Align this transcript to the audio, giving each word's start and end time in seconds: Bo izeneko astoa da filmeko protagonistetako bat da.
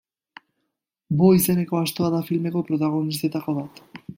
Bo 1.19 1.27
izeneko 1.39 1.81
astoa 1.81 2.11
da 2.17 2.25
filmeko 2.31 2.67
protagonistetako 2.71 3.59
bat 3.61 3.79
da. 3.83 4.05